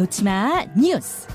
[0.00, 1.29] 놓치마 뉴스.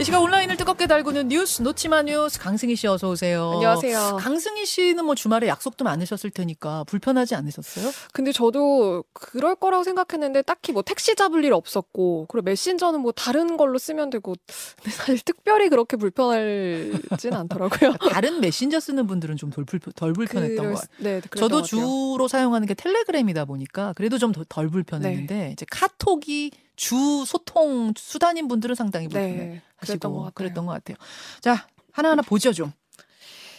[0.00, 3.50] 이 시각 온라인을 뜨겁게 달구는 뉴스 놓치마 뉴스 강승희 씨 어서 오세요.
[3.52, 4.16] 안녕하세요.
[4.18, 7.90] 강승희 씨는 뭐 주말에 약속도 많으셨을 테니까 불편하지 않으셨어요?
[8.14, 13.58] 근데 저도 그럴 거라고 생각했는데 딱히 뭐 택시 잡을 일 없었고 그리고 메신저는 뭐 다른
[13.58, 14.34] 걸로 쓰면 되고
[14.76, 17.92] 근데 사실 특별히 그렇게 불편하진 않더라고요.
[18.10, 21.20] 다른 메신저 쓰는 분들은 좀덜덜 불편했던 그럴 것 수- 같아요.
[21.20, 21.60] 네, 저도.
[21.60, 25.50] 주로 사용하는 게 텔레그램이다 보니까 그래도 좀 덜 불편했는데 네.
[25.52, 29.36] 이제 카톡이 주 소통 수단인 분들은 상당히 불편해.
[29.36, 30.32] 네, 그랬던 것 같아요.
[30.32, 30.96] 그랬던 것 같아요.
[31.42, 32.72] 자 하나하나 보죠 좀.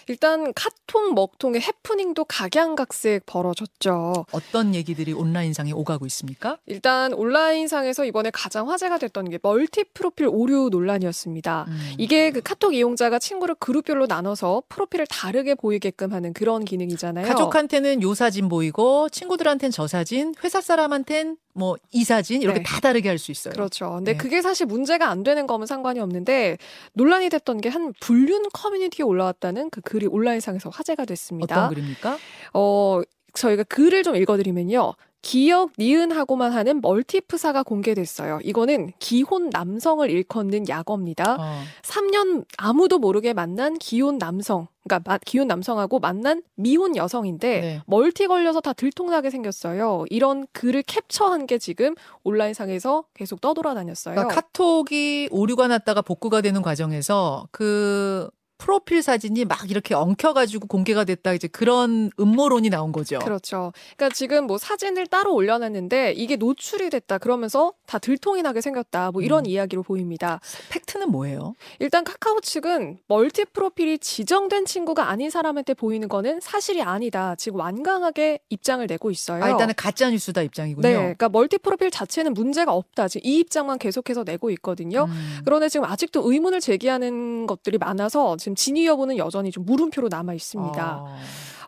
[0.07, 4.25] 일단 카톡 먹통의 해프닝도 각양각색 벌어졌죠.
[4.31, 6.57] 어떤 얘기들이 온라인상에 오가고 있습니까?
[6.65, 11.65] 일단 온라인상에서 이번에 가장 화제가 됐던 게 멀티 프로필 오류 논란이었습니다.
[11.67, 11.91] 음.
[11.99, 17.27] 이게 그 카톡 이용자가 친구를 그룹별로 나눠서 프로필을 다르게 보이게끔 하는 그런 기능이잖아요.
[17.27, 22.63] 가족한테는 요 사진 보이고 친구들한테는 저 사진, 회사 사람한테는 뭐 이 사진 이렇게 네.
[22.63, 23.53] 다 다르게 할 수 있어요.
[23.53, 23.91] 그렇죠.
[23.95, 24.17] 근데 네.
[24.17, 26.57] 그게 사실 문제가 안 되는 거면 상관이 없는데
[26.93, 31.65] 논란이 됐던 게 한 불륜 커뮤니티에 올라왔다는 그 글이 온라인상에서 화제가 됐습니다.
[31.65, 32.17] 어떤 글입니까?
[32.53, 33.01] 어,
[33.33, 34.93] 저희가 글을 좀 읽어드리면요.
[35.21, 38.39] 기억 니은하고만 하는 멀티프사가 공개됐어요.
[38.43, 41.37] 이거는 기혼 남성을 일컫는 약어입니다.
[41.39, 41.61] 어.
[41.83, 47.81] 3년 아무도 모르게 만난 기혼 남성, 그러니까 마- 기혼 남성하고 만난 미혼 여성인데 네.
[47.85, 50.05] 멀티 걸려서 다 들통나게 생겼어요.
[50.09, 54.15] 이런 글을 캡처한 게 지금 온라인상에서 계속 떠돌아다녔어요.
[54.15, 58.27] 그러니까 카톡이 오류가 났다가 복구가 되는 과정에서 그
[58.61, 63.17] 프로필 사진이 막 이렇게 엉켜가지고 공개가 됐다 이제 그런 음모론이 나온 거죠.
[63.17, 63.73] 그렇죠.
[63.97, 69.09] 그러니까 지금 뭐 사진을 따로 올려놨는데 이게 노출이 됐다 그러면서 다 들통이 나게 생겼다.
[69.11, 69.49] 뭐 이런 음.
[69.49, 70.39] 이야기로 보입니다.
[70.69, 71.55] 팩트는 뭐예요?
[71.79, 77.33] 일단 카카오 측은 멀티 프로필이 지정된 친구가 아닌 사람한테 보이는 거는 사실이 아니다.
[77.35, 79.43] 지금 완강하게 입장을 내고 있어요.
[79.43, 80.87] 아, 일단은 가짜 뉴스다 입장이군요.
[80.87, 83.07] 네, 그러니까 멀티 프로필 자체는 문제가 없다.
[83.07, 85.05] 지금 이 입장만 계속해서 내고 있거든요.
[85.05, 85.39] 음.
[85.45, 90.97] 그런데 지금 아직도 의문을 제기하는 것들이 많아서 지금 진위 여부는 여전히 좀 물음표로 남아 있습니다.
[91.01, 91.15] 어.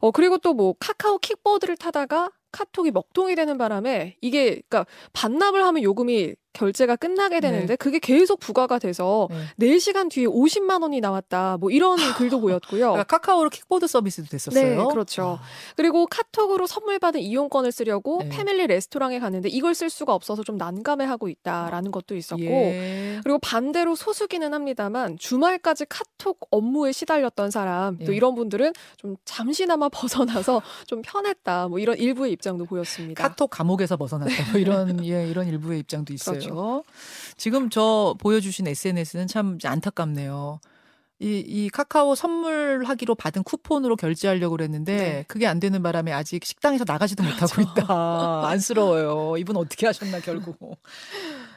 [0.02, 5.82] 어 그리고 또 뭐 카카오 킥보드를 타다가 카톡이 먹통이 되는 바람에 이게 그러니까 반납을 하면
[5.84, 7.76] 요금이 결제가 끝나게 되는데 네.
[7.76, 9.28] 그게 계속 부과가 돼서
[9.58, 9.76] 네.
[9.76, 11.58] 4시간 뒤에 50만 원이 나왔다.
[11.60, 12.92] 뭐 이런 글도 보였고요.
[12.92, 14.78] 그러니까 카카오로 킥보드 서비스도 됐었어요.
[14.78, 15.40] 네, 그렇죠.
[15.42, 15.44] 아.
[15.76, 18.30] 그리고 카톡으로 선물 받은 이용권을 쓰려고 네.
[18.30, 23.20] 패밀리 레스토랑에 갔는데 이걸 쓸 수가 없어서 좀 난감해하고 있다라는 것도 있었고 예.
[23.24, 28.16] 그리고 반대로 소수기는 합니다만 주말까지 카톡 업무에 시달렸던 사람 또 예.
[28.16, 33.28] 이런 분들은 좀 잠시나마 벗어나서 좀 편했다 뭐 이런 일부의 입장도 보였습니다.
[33.28, 34.52] 카톡 감옥에서 벗어났다.
[34.52, 36.34] 뭐 이런 예, 이런 일부의 입장도 있어요.
[36.34, 36.43] 그렇죠.
[37.38, 40.60] 지금 저 보여주신 SNS는 참 안타깝네요.
[41.20, 45.26] 이, 이 카카오 선물하기로 받은 쿠폰으로 결제하려고 그랬는데 네.
[45.28, 48.48] 그게 안 되는 바람에 아직 식당에서 나가지도 못하고 있다.
[48.50, 49.38] 안쓰러워요.
[49.38, 50.58] 이분 어떻게 하셨나 결국.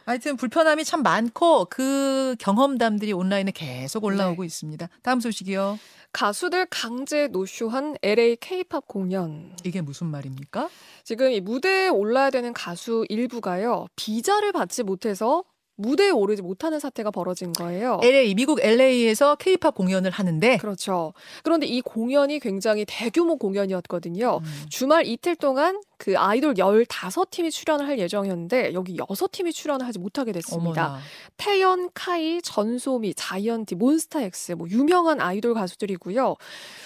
[0.07, 4.89] 하여튼 불편함이 참 많고 그 경험담들이 온라인에 계속 올라오고 있습니다.
[5.03, 5.81] 다음 소식이요.
[6.13, 9.55] 가수들 강제 노쇼한 LA K-팝 공연.
[9.65, 10.71] 이게 무슨 말입니까?
[11.03, 13.87] 지금 이 무대에 올라야 되는 가수 일부가요.
[13.97, 15.43] 비자를 받지 못해서
[15.77, 18.01] 무대에 오르지 못하는 사태가 벌어진 거예요.
[18.03, 21.13] LA 미국 LA에서 K-팝 공연을 하는데 그렇죠.
[21.43, 24.41] 그런데 이 공연이 굉장히 대규모 공연이었거든요.
[24.43, 30.33] 음, 주말 이틀 동안 그 아이돌 15팀이 출연을 할 예정이었는데 여기 6팀이 출연을 하지 못하게
[30.33, 30.87] 됐습니다.
[30.87, 31.01] 어머나.
[31.37, 36.37] 태연, 카이, 전소미, 자이언티, 몬스타엑스 뭐 유명한 아이돌 가수들이고요.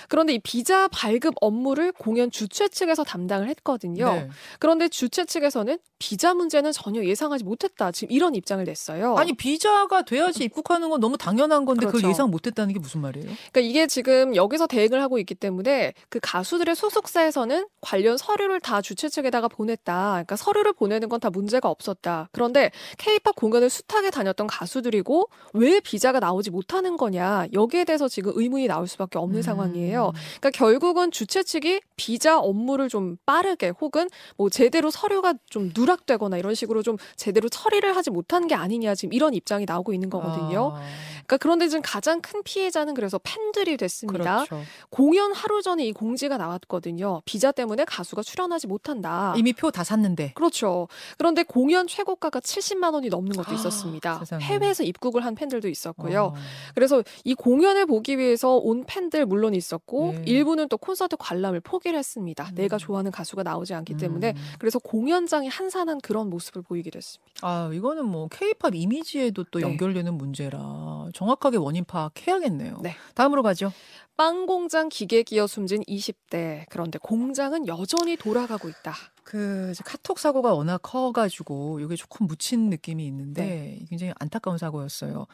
[0.09, 4.13] 그런데 이 비자 발급 업무를 공연 주최 측에서 담당을 했거든요.
[4.13, 4.29] 네.
[4.59, 7.93] 그런데 주최 측에서는 비자 문제는 전혀 예상하지 못했다.
[7.93, 9.15] 지금 이런 입장을 냈 어요.
[9.17, 12.11] 아니 비자가 돼야지 입국하는 건 너무 당연한 건데 그걸 그렇죠.
[12.11, 13.27] 예상 못했다는 게 무슨 말이에요?
[13.53, 19.09] 그러니까 이게 지금 여기서 대응을 하고 있기 때문에 그 가수들의 소속사에서는 관련 서류를 다 주최
[19.09, 20.11] 측에다가 보냈다.
[20.13, 22.31] 그러니까 서류를 보내는 건 다 문제가 없었다.
[22.33, 27.47] 그런데 케이팝 공연을 숱하게 다녔던 가수들이고 왜 비자가 나오지 못하는 거냐.
[27.53, 29.43] 여기에 대해서 지금 의문이 나올 수밖에 없는 음.
[29.43, 30.13] 상황이에요.
[30.41, 36.55] 그러니까 결국은 주최 측이 비자 업무를 좀 빠르게 혹은 뭐 제대로 서류가 좀 누락되거나 이런
[36.55, 40.73] 식으로 좀 제대로 처리를 하지 못한 게 아니 냐 지금 이런 입장이 나오고 있는 거거든요.
[40.75, 40.81] 아,
[41.27, 44.45] 그러니까 그런데 지금 가장 큰 피해자는 그래서 팬들이 됐습니다.
[44.45, 44.63] 그렇죠.
[44.91, 47.23] 공연 하루 전에 이 공지가 나왔거든요.
[47.25, 49.35] 비자 때문에 가수가 출연하지 못한다.
[49.37, 50.33] 이미 표 다 샀는데.
[50.35, 50.89] 그렇죠.
[51.17, 54.19] 그런데 공연 최고가가 70만 원이 넘는 것도 아, 있었습니다.
[54.19, 54.45] 세상에.
[54.45, 56.23] 해외에서 입국을 한 팬들도 있었고요.
[56.25, 56.35] 어.
[56.75, 60.23] 그래서 이 공연을 보기 위해서 온 팬들 물론 있었고 네.
[60.27, 62.49] 일부는 또 콘서트 관람을 포기를 했습니다.
[62.51, 62.55] 음.
[62.57, 64.43] 내가 좋아하는 가수가 나오지 않기 때문에 음.
[64.59, 67.31] 그래서 공연장이 한산한 그런 모습을 보이게 됐습니다.
[67.43, 69.67] 아 이거는 뭐 K-팝 이미지에도 또 네.
[69.67, 72.79] 연결되는 문제라 정확하게 원인 파악해야겠네요.
[72.83, 72.97] 네.
[73.15, 73.75] 다음으로 가죠.
[74.17, 76.65] 빵 공장 기계 끼어 숨진 20대.
[76.71, 78.95] 그런데 공장은 여전히 돌아가고 있다.
[79.23, 83.87] 그 카톡 사고가 워낙 커가지고 이게 조금 묻힌 느낌이 있는데 네.
[83.91, 85.27] 굉장히 안타까운 사고였어요.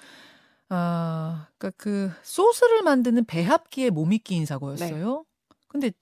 [0.71, 4.47] 아, 그러니까 그 소스를 만드는 배합기에 몸이 끼인 네.
[4.47, 5.25] 사고였어요.
[5.69, 5.93] 근데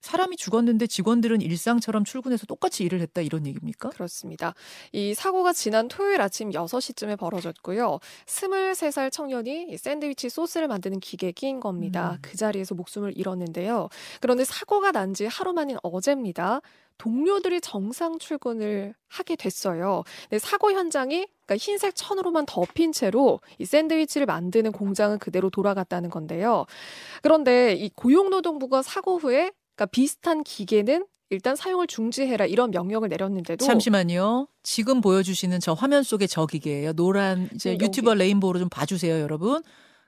[0.00, 3.90] 사람이 죽었는데 직원들은 일상처럼 출근해서 똑같이 일을 했다 이런 얘기입니까?
[3.90, 4.54] 그렇습니다.
[4.92, 7.98] 이 사고가 지난 토요일 아침 6시쯤에 벌어졌고요.
[8.26, 12.12] 23살 청년이 이 샌드위치 소스를 만드는 기계에 끼인 겁니다.
[12.12, 12.18] 음.
[12.22, 13.88] 그 자리에서 목숨을 잃었는데요.
[14.20, 16.60] 그런데 사고가 난 지 하루 만인 어제입니다.
[16.98, 20.04] 동료들이 정상 출근을 하게 됐어요.
[20.28, 26.66] 근데 사고 현장이 그러니까 흰색 천으로만 덮인 채로 이 샌드위치를 만드는 공장은 그대로 돌아갔다는 건데요.
[27.22, 34.48] 그런데 이 고용노동부가 사고 후에 그러니까 비슷한 기계는 일단 사용을 중지해라 이런 명령을 내렸는데도 잠시만요.
[34.64, 36.94] 지금 보여주시는 저 화면 속의 저 기계예요.
[36.94, 38.18] 노란 이제 음, 유튜버 여기.
[38.18, 39.62] 레인보우로 좀 봐주세요, 여러분.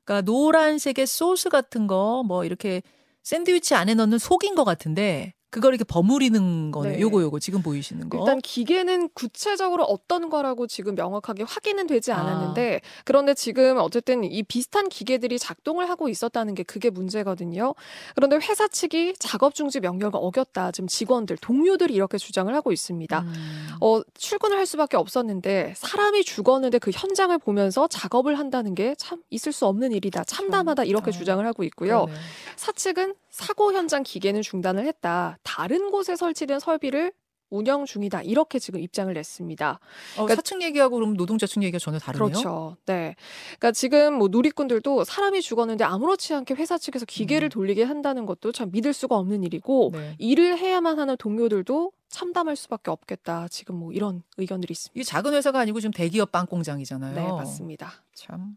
[0.05, 2.83] 그러니까 노란색의 소스 같은 거 뭐 이렇게
[3.23, 6.93] 샌드위치 안에 넣는 속인 것 같은데 그걸 이렇게 버무리는 거네.
[6.93, 7.01] 네.
[7.01, 8.19] 요거 요거 지금 보이시는 거.
[8.19, 12.19] 일단 기계는 구체적으로 어떤 거라고 지금 명확하게 확인은 되지 아.
[12.19, 17.75] 않았는데 그런데 지금 어쨌든 이 비슷한 기계들이 작동을 하고 있었다는 게 그게 문제거든요.
[18.15, 20.71] 그런데 회사 측이 작업 중지 명령을 어겼다.
[20.71, 23.21] 지금 직원들, 동료들이 이렇게 주장을 하고 있습니다.
[23.21, 23.69] 음.
[23.81, 29.53] 어, 출근을 할 수밖에 없었는데 사람이 죽었는데 그 현장을 보면서 작업을 한다는 게 참 있을
[29.53, 30.25] 수 없는 일이다.
[30.25, 32.05] 참담하다 이렇게 어, 주장을 하고 있고요.
[32.05, 32.21] 그러네.
[32.57, 35.39] 사측은 사고 현장 기계는 중단을 했다.
[35.43, 37.13] 다른 곳에 설치된 설비를
[37.53, 38.23] 운영 중이다.
[38.23, 39.71] 이렇게 지금 입장을 냈습니다.
[39.73, 39.79] 어,
[40.15, 42.29] 그러니까- 사측 얘기하고 그럼 노동자 측 얘기가 전혀 다르네요.
[42.29, 42.77] 그렇죠.
[42.87, 43.17] 네.
[43.59, 47.51] 그러니까 지금 뭐 누리꾼들도 사람이 죽었는데 아무렇지 않게 회사 측에서 기계를 음.
[47.51, 50.15] 돌리게 한다는 것도 참 믿을 수가 없는 일이고 네.
[50.19, 53.49] 일을 해야만 하는 동료들도 참담할 수밖에 없겠다.
[53.49, 54.93] 지금 뭐 이런 의견들이 있습니다.
[54.97, 57.15] 이게 작은 회사가 아니고 지금 대기업 빵 공장이잖아요.
[57.17, 57.93] 네, 맞습니다.
[58.15, 58.57] 참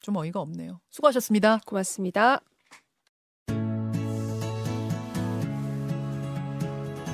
[0.00, 0.80] 좀 어이가 없네요.
[0.90, 1.60] 수고하셨습니다.
[1.64, 2.40] 고맙습니다.